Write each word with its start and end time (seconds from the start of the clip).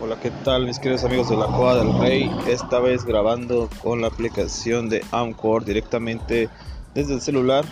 Hola, 0.00 0.16
¿qué 0.20 0.30
tal 0.30 0.64
mis 0.64 0.78
queridos 0.78 1.02
amigos 1.02 1.28
de 1.28 1.36
la 1.36 1.46
Cueva 1.46 1.74
del 1.74 1.98
Rey? 1.98 2.30
Esta 2.46 2.78
vez 2.78 3.04
grabando 3.04 3.68
con 3.82 4.00
la 4.00 4.06
aplicación 4.06 4.88
de 4.88 5.04
Amcor 5.10 5.64
directamente 5.64 6.48
desde 6.94 7.14
el 7.14 7.20
celular. 7.20 7.64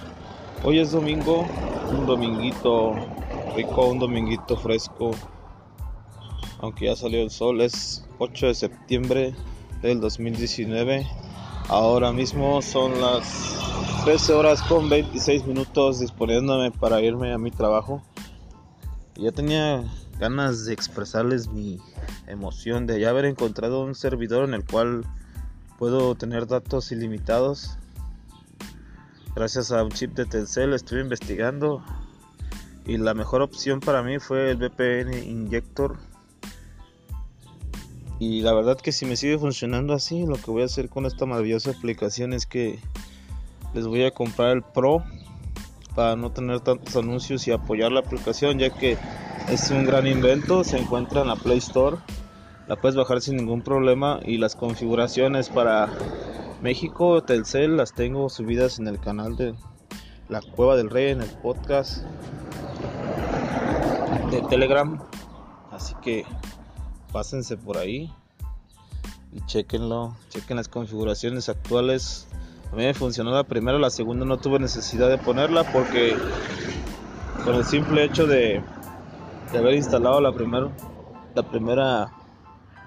Hoy 0.65 0.81
es 0.81 0.91
domingo, 0.91 1.46
un 1.89 2.04
dominguito 2.04 2.95
rico, 3.54 3.86
un 3.86 4.00
dominguito 4.00 4.57
fresco. 4.57 5.12
Aunque 6.59 6.86
ya 6.86 6.96
salió 6.96 7.23
el 7.23 7.31
sol, 7.31 7.61
es 7.61 8.04
8 8.18 8.49
de 8.49 8.54
septiembre 8.57 9.35
del 9.81 10.00
2019. 10.00 11.07
Ahora 11.68 12.13
mismo 12.13 12.61
son 12.61 13.00
las 13.00 14.03
13 14.04 14.32
horas 14.32 14.63
con 14.63 14.89
26 14.89 15.46
minutos 15.46 16.00
disponiéndome 16.00 16.72
para 16.72 17.00
irme 17.00 17.32
a 17.32 17.39
mi 17.39 17.53
trabajo. 17.53 18.03
Ya 19.14 19.31
tenía 19.31 19.85
ganas 20.18 20.64
de 20.64 20.72
expresarles 20.72 21.48
mi 21.48 21.79
emoción 22.26 22.86
de 22.86 23.00
ya 23.00 23.11
haber 23.11 23.26
encontrado 23.26 23.84
un 23.84 23.94
servidor 23.94 24.48
en 24.48 24.54
el 24.54 24.64
cual 24.64 25.04
puedo 25.79 26.14
tener 26.14 26.46
datos 26.46 26.90
ilimitados. 26.92 27.79
Gracias 29.34 29.70
a 29.72 29.82
un 29.84 29.90
chip 29.90 30.14
de 30.14 30.25
Telcel 30.25 30.72
estuve 30.72 31.00
investigando 31.00 31.84
y 32.86 32.97
la 32.97 33.14
mejor 33.14 33.42
opción 33.42 33.80
para 33.80 34.02
mí 34.02 34.19
fue 34.19 34.50
el 34.50 34.56
VPN 34.56 35.12
Injector. 35.25 35.98
Y 38.19 38.41
la 38.41 38.55
verdad 38.55 38.78
que 38.78 38.92
si 38.92 39.05
me 39.05 39.17
sigue 39.17 39.39
funcionando 39.39 39.92
así, 39.92 40.25
lo 40.25 40.36
que 40.36 40.50
voy 40.50 40.62
a 40.62 40.67
hacer 40.67 40.89
con 40.89 41.05
esta 41.05 41.27
maravillosa 41.27 41.72
aplicación 41.72 42.33
es 42.33 42.47
que 42.47 42.78
les 43.75 43.86
voy 43.86 44.05
a 44.05 44.11
comprar 44.11 44.53
el 44.53 44.62
Pro 44.62 45.05
para 45.94 46.17
no 46.17 46.30
tener 46.30 46.61
tantos 46.61 46.97
anuncios 46.97 47.47
y 47.47 47.53
apoyar 47.53 47.92
la 47.92 48.00
aplicación 48.00 48.58
ya 48.58 48.70
que 48.70 48.97
es 49.48 49.70
un 49.70 49.84
gran 49.84 50.06
invento, 50.06 50.64
se 50.64 50.77
encuentra 50.77 51.22
en 51.22 51.28
la 51.28 51.36
Play 51.36 51.58
Store, 51.58 51.98
la 52.66 52.77
puedes 52.77 52.97
bajar 52.97 53.20
sin 53.20 53.36
ningún 53.36 53.62
problema 53.62 54.19
y 54.25 54.39
las 54.39 54.56
configuraciones 54.56 55.48
para 55.50 55.89
México, 56.62 57.22
Telcel, 57.22 57.77
las 57.77 57.92
tengo 57.92 58.28
subidas 58.28 58.78
en 58.80 58.89
el 58.89 58.98
canal 58.98 59.36
de 59.36 59.55
La 60.28 60.41
Cueva 60.41 60.77
del 60.77 60.91
Rey, 60.91 61.12
en 61.12 61.20
el 61.20 61.28
podcast 61.28 62.02
de 64.30 64.42
Telegram, 64.48 65.00
así 65.70 65.94
que 66.02 66.24
pásense 67.12 67.56
por 67.56 67.78
ahí 67.78 68.12
y 69.33 69.41
chequenlo, 69.47 70.17
chequen 70.28 70.56
las 70.56 70.69
configuraciones 70.69 71.48
actuales. 71.48 72.27
A 72.72 72.74
mí 72.74 72.83
me 72.83 72.94
funcionó 72.94 73.30
la 73.30 73.44
primera, 73.44 73.78
la 73.78 73.91
segunda 73.91 74.24
no 74.24 74.39
tuve 74.39 74.58
necesidad 74.58 75.08
de 75.08 75.19
ponerla 75.19 75.62
porque 75.72 76.17
con 77.44 77.55
el 77.55 77.64
simple 77.64 78.02
hecho 78.02 78.27
de 78.27 78.61
de 79.52 79.58
haber 79.58 79.75
instalado 79.75 80.20
la 80.20 80.33
primera 80.33 80.70
la 81.34 81.42
primera 81.42 82.12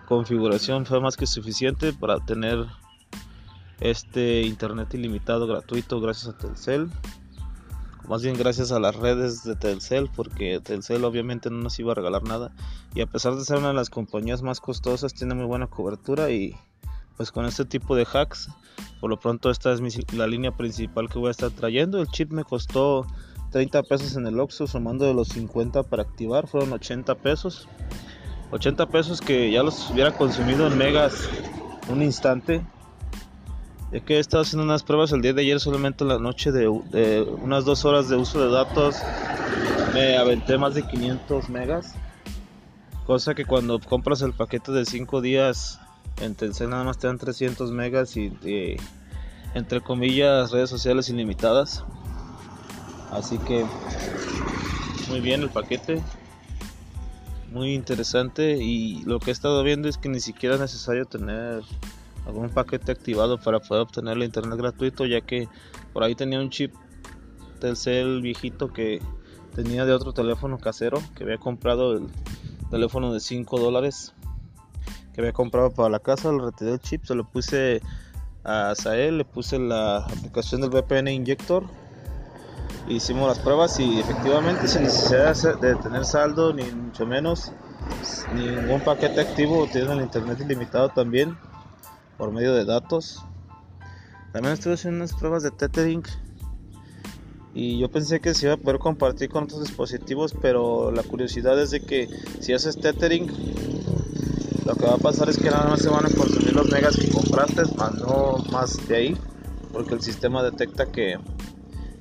configuración 0.07 0.85
fue 0.85 0.99
más 0.99 1.15
que 1.15 1.27
suficiente 1.27 1.93
para 1.93 2.19
tener 2.19 2.65
este 3.79 4.41
internet 4.41 4.93
ilimitado 4.95 5.45
gratuito 5.45 6.02
gracias 6.02 6.33
a 6.33 6.37
Telcel. 6.37 6.89
Más 8.07 8.23
bien 8.23 8.35
gracias 8.35 8.71
a 8.71 8.80
las 8.80 8.95
redes 8.95 9.43
de 9.43 9.55
Telcel 9.55 10.09
porque 10.15 10.59
Telcel 10.59 11.05
obviamente 11.05 11.52
no 11.52 11.57
nos 11.57 11.77
iba 11.80 11.91
a 11.91 11.95
regalar 11.95 12.23
nada. 12.23 12.52
Y 12.95 13.02
a 13.02 13.05
pesar 13.05 13.35
de 13.35 13.45
ser 13.45 13.57
una 13.57 13.67
de 13.67 13.75
las 13.75 13.91
compañías 13.91 14.41
más 14.41 14.59
costosas 14.59 15.13
tiene 15.13 15.35
muy 15.35 15.45
buena 15.45 15.67
cobertura 15.67 16.31
y 16.31 16.55
pues 17.15 17.31
con 17.31 17.45
este 17.45 17.65
tipo 17.65 17.95
de 17.95 18.07
hacks 18.11 18.49
por 18.99 19.09
lo 19.09 19.19
pronto 19.19 19.49
esta 19.49 19.71
es 19.71 19.81
la 20.13 20.27
línea 20.27 20.52
principal 20.55 21.07
que 21.09 21.19
voy 21.19 21.30
a 21.30 21.31
estar 21.31 21.52
trayendo. 21.52 22.02
El 22.02 22.07
chip 22.07 22.31
me 22.31 22.43
costó 22.43 23.05
30 23.52 23.83
pesos 23.83 24.16
en 24.16 24.28
el 24.28 24.39
Oxxo 24.39 24.67
sumando 24.67 25.05
de 25.05 25.14
los 25.14 25.30
50 25.30 25.83
para 25.83 26.03
activar 26.03 26.47
fueron 26.47 26.73
80 26.73 27.16
pesos. 27.16 27.67
80 28.52 28.88
pesos 28.88 29.22
que 29.22 29.52
ya 29.52 29.64
los 29.64 29.89
hubiera 29.89 30.11
consumido 30.11 30.67
en 30.67 30.77
megas 30.77 31.30
un 31.89 32.02
instante. 32.02 32.61
Ya 33.92 33.99
que 34.02 34.17
he 34.17 34.20
estado 34.20 34.43
haciendo 34.43 34.64
unas 34.64 34.83
pruebas 34.83 35.11
el 35.11 35.21
día 35.21 35.33
de 35.33 35.42
ayer 35.42 35.60
solamente 35.60 36.04
en 36.04 36.10
la 36.10 36.20
noche 36.20 36.52
de, 36.52 36.67
unas 36.67 37.65
dos 37.65 37.86
horas 37.86 38.08
de 38.08 38.17
uso 38.17 38.39
de 38.43 38.52
datos 38.52 38.98
me 39.93 40.17
aventé 40.17 40.58
más 40.58 40.76
de 40.76 40.83
500 40.83 41.49
megas. 41.49 41.95
Cosa 43.08 43.33
que 43.33 43.45
cuando 43.45 43.80
compras 43.80 44.21
el 44.21 44.33
paquete 44.33 44.71
de 44.71 44.86
5 44.86 45.21
días 45.21 45.80
en 46.21 46.36
Telcel 46.36 46.70
nada 46.70 46.83
más 46.83 46.99
te 46.99 47.08
dan 47.08 47.17
300 47.17 47.71
megas 47.71 48.16
y 48.16 48.31
entre 49.55 49.81
comillas 49.81 50.52
redes 50.52 50.70
sociales 50.70 51.10
ilimitadas 51.10 51.83
Así 53.11 53.37
que 53.39 53.65
muy 55.09 55.21
bien 55.21 55.42
el 55.42 55.49
paquete. 55.49 56.02
Muy 57.52 57.73
interesante 57.73 58.58
y 58.58 59.02
lo 59.05 59.20
que 59.20 59.31
he 59.31 59.33
estado 59.33 59.64
viendo 59.64 59.89
es 59.89 59.97
que 59.97 60.08
ni 60.08 60.20
siquiera 60.20 60.55
es 60.55 60.61
necesario 60.61 61.05
tener 61.05 61.64
algún 62.27 62.49
paquete 62.49 62.92
activado 62.92 63.39
para 63.39 63.59
poder 63.59 63.81
obtener 63.83 64.17
el 64.17 64.23
internet 64.23 64.55
gratuito 64.55 65.08
ya 65.08 65.21
que 65.21 65.48
por 65.92 66.03
ahí 66.03 66.14
tenía 66.14 66.39
un 66.39 66.52
chip 66.52 66.75
Telcel 67.59 68.21
viejito 68.21 68.71
que 68.71 69.02
tenía 69.55 69.86
de 69.86 69.93
otro 69.93 70.14
teléfono 70.14 70.59
casero 70.59 71.02
que 71.15 71.23
había 71.23 71.39
comprado 71.39 71.93
el 71.93 72.08
teléfono 72.69 73.11
de 73.11 73.19
5 73.19 73.59
dólares 73.59 74.14
que 75.14 75.21
había 75.21 75.33
comprado 75.33 75.71
para 75.71 75.89
la 75.89 75.99
casa, 75.99 76.31
le 76.31 76.43
retiré 76.43 76.73
el 76.73 76.80
chip, 76.80 77.03
se 77.03 77.15
lo 77.15 77.23
puse 77.23 77.81
a 78.43 78.75
Sael, 78.75 79.17
le 79.17 79.25
puse 79.25 79.58
la 79.58 79.98
aplicación 79.98 80.61
del 80.61 80.69
VPN 80.69 81.08
Injector 81.08 81.65
hicimos 82.89 83.27
las 83.27 83.39
pruebas 83.39 83.80
y 83.80 84.00
efectivamente 84.00 84.67
sin 84.67 84.83
necesidad 84.83 85.60
de 85.60 85.76
tener 85.76 86.05
saldo 86.05 86.54
ni 86.54 86.64
mucho 86.64 87.05
menos 87.05 87.54
ningún 88.33 88.82
paquete 88.82 89.22
activo 89.22 89.67
tiene 89.72 89.94
el 89.94 90.02
internet 90.02 90.39
ilimitado 90.42 90.89
también 90.89 91.38
por 92.17 92.32
medio 92.32 92.54
de 92.54 92.66
datos. 92.66 93.23
También 94.33 94.54
estuve 94.54 94.73
haciendo 94.73 94.98
unas 94.98 95.14
pruebas 95.14 95.44
de 95.44 95.52
tethering 95.52 96.04
y 97.54 97.80
yo 97.80 97.89
pensé 97.89 98.20
que 98.20 98.33
se 98.33 98.45
iba 98.45 98.55
a 98.55 98.58
poder 98.58 98.80
compartir 98.80 99.30
con 99.30 99.45
otros 99.45 99.61
dispositivos 99.61 100.36
pero 100.39 100.92
la 100.92 101.02
curiosidad 101.02 101.60
es 101.60 101.72
de 101.72 101.82
que 101.82 102.08
si 102.39 102.54
haces 102.54 102.80
tethering 102.80 103.28
lo 104.66 104.76
que 104.76 104.86
va 104.86 104.94
a 104.94 104.98
pasar 104.98 105.30
es 105.30 105.39
que 105.39 105.49
nada 105.49 105.67
más 105.67 105.82
se 105.82 105.89
van 105.89 106.05
a 106.05 106.10
consumir 106.10 106.54
los 106.54 106.70
megas 106.70 106.95
que 106.95 107.10
compraste 107.10 107.64
más 107.76 107.95
no 107.95 108.38
más 108.52 108.88
de 108.88 108.95
ahí 108.95 109.17
porque 109.73 109.95
el 109.95 110.02
sistema 110.02 110.44
detecta 110.44 110.86
que 110.92 111.17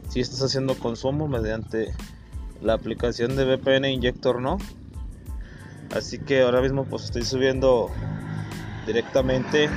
si 0.09 0.21
estás 0.21 0.43
haciendo 0.43 0.79
consumo 0.79 1.29
mediante 1.29 1.95
la 2.63 2.75
aplicación 2.75 3.37
de 3.37 3.45
VPN 3.45 3.87
Injector 3.87 4.41
no 4.41 4.59
así 5.95 6.19
que 6.19 6.43
ahora 6.43 6.61
mismo 6.61 6.85
pues 6.85 7.05
estoy 7.05 7.23
subiendo 7.23 7.91
directamente 8.87 9.69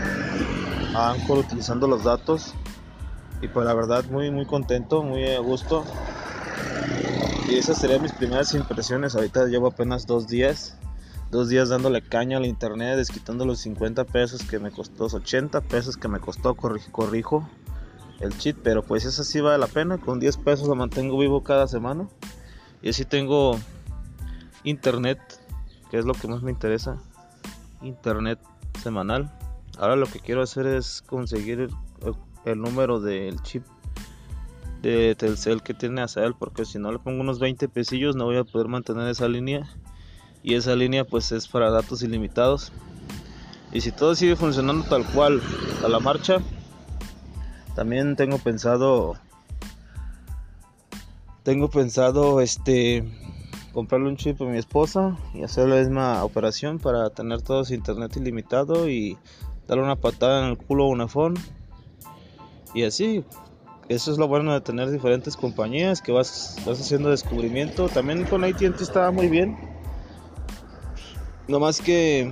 a 0.96 1.12
Anchor 1.12 1.40
utilizando 1.40 1.88
los 1.88 2.03
datos. 2.03 2.53
Y 3.41 3.47
pues 3.47 3.66
la 3.66 3.74
verdad 3.74 4.06
muy 4.06 4.31
muy 4.31 4.46
contento 4.46 5.03
muy 5.03 5.28
a 5.28 5.40
gusto. 5.40 5.84
Y 7.50 7.56
esas 7.56 7.78
serían 7.78 8.02
mis 8.02 8.14
primeras 8.14 8.53
impresiones. 8.53 9.16
Ahorita 9.16 9.46
llevo 9.46 9.68
apenas 9.68 10.06
dos 10.06 10.28
días. 10.28 10.78
Dos 11.31 11.50
días 11.50 11.70
dándole 11.70 12.02
caña 12.02 12.38
al 12.38 12.46
internet 12.46 12.97
desquitando 12.97 13.46
los 13.46 13.59
50 13.59 14.03
pesos 14.06 14.44
que 14.44 14.59
me 14.59 14.70
costó 14.70 15.06
80 15.06 15.62
pesos 15.62 15.96
que 15.96 16.09
me 16.09 16.20
costó 16.20 16.56
corrijo 16.56 17.50
el 18.22 18.38
cheat, 18.38 18.56
pero 18.64 18.84
pues 18.84 19.06
eso 19.06 19.24
sí 19.24 19.42
vale 19.42 19.58
la 19.58 19.68
pena, 19.68 19.98
con 19.98 20.20
10 20.20 20.38
pesos 20.38 20.68
lo 20.68 20.76
mantengo 20.76 21.18
vivo 21.18 21.44
cada 21.44 21.68
semana 21.68 22.08
y 22.82 22.90
así 22.90 23.06
tengo 23.06 23.59
internet, 24.64 25.20
que 25.90 25.98
es 25.98 26.06
lo 26.06 26.14
que 26.14 26.28
más 26.28 26.42
me 26.42 26.52
interesa, 26.52 26.98
internet 27.82 28.40
semanal. 28.82 29.32
Ahora 29.78 29.96
lo 29.96 30.06
que 30.06 30.20
quiero 30.20 30.42
hacer 30.42 30.68
es 30.68 31.02
conseguir 31.02 31.70
el, 32.46 32.62
número 32.62 33.00
del 33.00 33.42
chip 33.42 33.64
de 34.82 35.16
Telcel 35.16 35.62
que 35.64 35.74
tiene 35.74 36.02
Azael, 36.02 36.35
porque 36.38 36.66
si 36.66 36.79
no 36.79 36.91
le 36.91 37.00
pongo 37.00 37.22
unos 37.22 37.40
20 37.40 37.70
pesillos 37.70 38.16
no 38.16 38.26
voy 38.26 38.38
a 38.38 38.44
poder 38.44 38.68
mantener 38.68 39.08
esa 39.08 39.28
línea 39.28 39.68
y 40.44 40.56
esa 40.56 40.76
línea 40.76 41.06
pues 41.06 41.32
es 41.32 41.47
para 41.47 41.70
datos 41.70 42.02
ilimitados. 42.03 42.72
Y 43.72 43.82
si 43.82 43.91
todo 43.91 44.16
sigue 44.16 44.35
funcionando 44.35 44.84
tal 44.90 45.06
cual 45.06 45.41
a 45.84 45.88
la 45.88 46.00
marcha, 46.00 46.41
también 47.82 48.16
tengo 48.16 48.38
pensado 48.38 49.16
tengo 51.42 51.68
pensado 51.68 52.40
este 52.40 53.04
comprarle 53.74 54.08
un 54.08 54.18
chip 54.18 54.40
a 54.40 54.46
mi 54.46 54.60
esposa 54.60 55.18
y 55.34 55.42
hacer 55.42 55.68
la 55.68 55.78
misma 55.78 56.24
operación 56.24 56.78
para 56.78 57.10
tener 57.10 57.42
todo 57.42 57.66
su 57.66 57.74
internet 57.74 58.16
ilimitado 58.18 58.88
y 58.88 59.18
darle 59.68 59.84
una 59.84 59.96
patada 59.96 60.44
en 60.44 60.52
el 60.52 60.58
culo 60.60 60.84
a 60.84 60.88
un 60.90 61.02
iPhone. 61.02 61.34
Y 62.76 62.84
así 62.84 63.26
eso 63.90 64.12
es 64.12 64.20
lo 64.20 64.28
bueno 64.28 64.54
de 64.54 64.62
tener 64.62 64.92
diferentes 64.92 65.36
compañías 65.36 66.04
que 66.04 66.12
vas, 66.12 66.58
vas 66.68 66.80
haciendo 66.80 67.10
descubrimiento. 67.10 67.90
También 67.90 68.26
con 68.26 68.44
AT&T 68.44 68.76
estaba 68.80 69.10
muy 69.10 69.28
bien. 69.28 69.58
No 71.48 71.60
más 71.60 71.82
que 71.82 72.32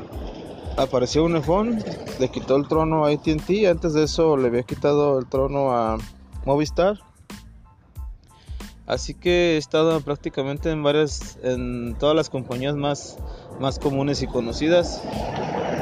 apareció 0.82 1.26
un 1.26 1.36
iPhone, 1.36 1.84
le 2.20 2.30
quitó 2.30 2.56
el 2.56 2.68
trono 2.68 3.06
a 3.06 3.10
ATT, 3.10 3.68
antes 3.70 3.94
de 3.94 4.04
eso 4.04 4.38
le 4.38 4.48
había 4.48 4.64
quitado 4.64 5.20
el 5.20 5.28
trono 5.28 5.72
a 5.72 5.98
Movistar. 6.46 7.00
Así 8.88 9.14
que 9.14 9.54
he 9.54 9.58
estado 9.58 10.02
prácticamente 10.02 10.72
en 10.72 10.82
varias, 10.82 11.38
en 11.44 11.96
todas 12.00 12.16
las 12.16 12.30
compañías 12.30 12.76
más, 12.76 13.18
más 13.60 13.78
comunes 13.78 14.24
y 14.24 14.28
conocidas. 14.28 15.04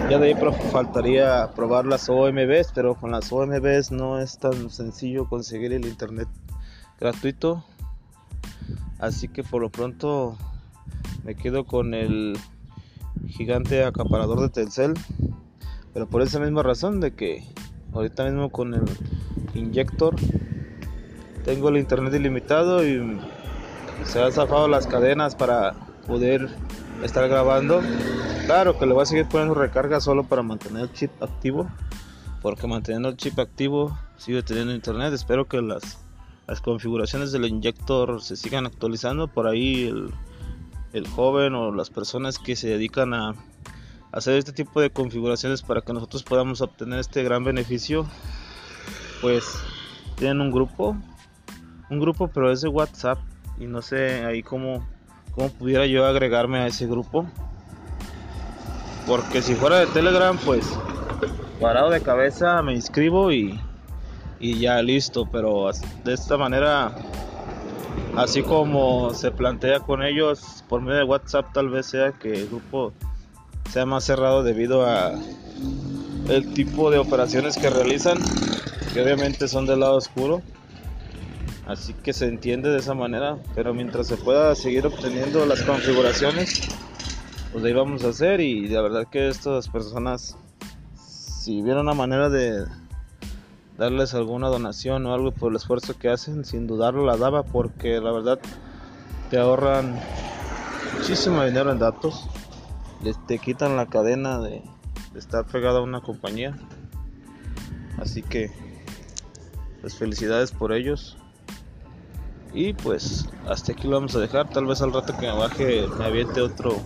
Ya 0.10 0.20
de 0.20 0.28
ahí 0.28 0.36
faltaría 0.72 1.52
probar 1.56 1.86
las 1.86 2.10
OMBs, 2.10 2.74
pero 2.74 2.96
con 2.96 3.12
las 3.12 3.32
OMBs 3.32 3.92
no 3.92 4.20
es 4.20 4.38
tan 4.40 4.70
sencillo 4.70 5.30
conseguir 5.30 5.72
el 5.72 5.86
internet 5.86 6.28
gratuito. 7.00 7.64
Así 9.00 9.30
que 9.30 9.44
por 9.44 9.62
lo 9.62 9.70
pronto 9.70 10.36
me 11.24 11.36
quedo 11.36 11.66
con 11.66 11.94
el 11.94 12.38
gigante 13.28 13.84
acaparador 13.84 14.42
de 14.42 14.50
Telcel. 14.50 14.94
Pero 15.94 16.08
por 16.08 16.22
esa 16.22 16.40
misma 16.40 16.64
razón 16.64 17.00
de 17.00 17.14
que 17.14 17.44
ahorita 17.94 18.26
mismo 18.26 18.52
con 18.52 18.74
el 18.74 18.86
inyector 19.54 20.16
tengo 21.44 21.70
el 21.70 21.78
internet 21.78 22.14
ilimitado 22.14 22.86
y 22.86 23.20
se 24.04 24.22
han 24.22 24.32
zafado 24.32 24.68
las 24.68 24.86
cadenas 24.86 25.36
para 25.36 25.74
poder 26.06 26.50
estar 27.04 27.28
grabando. 27.28 27.82
Claro 28.46 28.78
que 28.78 28.86
le 28.86 28.94
voy 28.94 29.04
a 29.04 29.06
seguir 29.06 29.28
poniendo 29.28 29.56
recarga 29.56 30.00
solo 30.00 30.24
para 30.24 30.44
mantener 30.44 30.84
el 30.84 30.94
chip 30.94 31.12
activo. 31.22 31.68
Porque 32.42 32.68
manteniendo 32.68 33.10
el 33.10 33.18
chip 33.18 33.40
activo 33.40 33.98
sigue 34.18 34.44
teniendo 34.44 34.74
internet. 34.74 35.14
Espero 35.14 35.48
que 35.48 35.62
las, 35.62 36.00
las 36.48 36.62
configuraciones 36.62 37.32
del 37.32 37.46
inyector 37.46 38.22
se 38.22 38.36
sigan 38.36 38.66
actualizando. 38.66 39.28
Por 39.28 39.48
ahí 39.48 39.88
el, 39.88 40.12
el 40.94 41.08
joven 41.08 41.56
o 41.56 41.72
las 41.72 41.90
personas 41.90 42.40
que 42.40 42.56
se 42.56 42.70
dedican 42.70 43.14
a 43.14 43.36
hacer 44.12 44.36
este 44.38 44.54
tipo 44.54 44.82
de 44.82 44.90
configuraciones 44.90 45.62
para 45.62 45.82
que 45.82 45.94
nosotros 45.94 46.24
podamos 46.24 46.62
obtener 46.62 47.00
este 47.00 47.24
gran 47.24 47.44
beneficio. 47.44 48.08
Pues 49.22 49.44
tienen 50.16 50.42
un 50.42 50.52
grupo. 50.52 50.98
Un 51.90 52.00
grupo 52.00 52.28
pero 52.28 52.52
es 52.52 52.62
de 52.62 52.70
WhatsApp. 52.70 53.20
Y 53.60 53.66
no 53.66 53.82
sé 53.82 54.26
ahí 54.26 54.44
cómo 54.44 54.86
cómo 55.38 55.50
pudiera 55.50 55.86
yo 55.86 56.06
agregarme 56.06 56.58
a 56.58 56.68
ese 56.68 56.88
grupo. 56.88 57.28
Porque 59.06 59.42
si 59.42 59.54
fuera 59.54 59.80
de 59.80 59.86
Telegram, 59.88 60.36
pues 60.44 60.68
parado 61.62 61.92
de 61.92 62.02
cabeza 62.02 62.62
me 62.64 62.74
inscribo 62.74 63.32
y, 63.32 63.60
y 64.40 64.60
ya 64.60 64.82
listo. 64.82 65.28
Pero 65.32 65.70
de 66.04 66.14
esta 66.14 66.38
manera, 66.38 66.96
así 68.18 68.42
como 68.42 69.14
se 69.14 69.32
plantea 69.32 69.80
con 69.80 70.04
ellos 70.04 70.64
por 70.68 70.82
medio 70.82 70.98
de 70.98 71.04
WhatsApp, 71.04 71.54
tal 71.54 71.70
vez 71.70 71.86
sea 71.86 72.12
que 72.12 72.34
el 72.34 72.48
grupo 72.48 72.92
sea 73.72 73.86
más 73.86 74.04
cerrado 74.04 74.44
debido 74.44 74.86
a 74.86 75.14
el 76.28 76.54
tipo 76.54 76.90
de 76.90 76.98
operaciones 76.98 77.58
que 77.58 77.70
realizan, 77.70 78.18
que 78.94 79.02
obviamente 79.02 79.48
son 79.48 79.66
del 79.68 79.82
lado 79.82 79.96
oscuro. 79.96 80.42
Así 81.68 81.94
que 81.94 82.14
se 82.14 82.28
entiende 82.28 82.70
de 82.70 82.80
esa 82.80 82.94
manera, 82.94 83.38
pero 83.54 83.74
mientras 83.74 84.08
se 84.08 84.18
pueda 84.18 84.56
seguir 84.56 84.88
obteniendo 84.88 85.46
las 85.46 85.62
configuraciones, 85.64 86.62
pues 87.52 87.64
ahí 87.64 87.74
vamos 87.74 88.04
a 88.04 88.10
hacer 88.10 88.40
y 88.40 88.68
la 88.68 88.82
verdad 88.82 89.06
que 89.12 89.28
estas 89.28 89.68
personas, 89.68 90.38
si 90.96 91.62
hubiera 91.62 91.82
una 91.82 91.94
manera 91.94 92.30
de 92.30 92.66
darles 93.78 94.14
alguna 94.14 94.48
donación 94.48 95.06
o 95.06 95.14
algo 95.14 95.32
por 95.32 95.52
el 95.52 95.58
esfuerzo 95.58 95.98
que 95.98 96.10
hacen, 96.10 96.46
sin 96.46 96.68
dudarlo 96.68 97.06
la 97.06 97.18
daba 97.18 97.44
porque 97.44 98.00
la 98.00 98.12
verdad 98.12 98.40
te 99.30 99.38
ahorran 99.38 100.00
muchísimo 100.98 101.44
dinero 101.44 101.72
en 101.72 101.80
datos, 101.80 102.28
les 103.04 103.24
te 103.28 103.38
quitan 103.40 103.76
la 103.76 103.86
cadena 103.86 104.40
de, 104.40 104.64
estar 105.16 105.46
pegado 105.46 105.80
a 105.80 105.82
una 105.82 106.02
compañía. 106.02 106.58
Así 108.00 108.22
que, 108.22 108.52
pues 109.82 109.96
felicidades 109.96 110.52
por 110.52 110.72
ellos. 110.72 111.18
Y 112.54 112.74
pues 112.74 113.28
hasta 113.48 113.72
aquí 113.72 113.88
lo 113.88 113.96
vamos 113.96 114.16
a 114.16 114.20
dejar. 114.20 114.50
Tal 114.50 114.66
vez 114.66 114.82
al 114.82 114.94
rato 114.94 115.18
que 115.18 115.28
me 115.28 115.34
baje 115.34 115.88
me 115.98 116.06
aviente 116.06 116.42
otro 116.42 116.78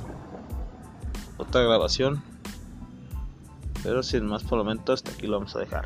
otra 1.37 1.61
grabación. 1.61 2.23
Pero 3.83 4.01
sin 4.01 4.25
más 4.25 4.43
por 4.43 4.59
el 4.59 4.65
momento 4.65 4.93
hasta 4.93 5.11
aquí 5.11 5.27
lo 5.27 5.37
vamos 5.37 5.55
a 5.55 5.59
dejar. 5.59 5.85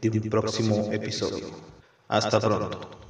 de 0.00 0.10
un 0.10 0.30
próximo 0.30 0.88
episodio. 0.92 1.46
Hasta 2.08 2.40
pronto. 2.40 3.09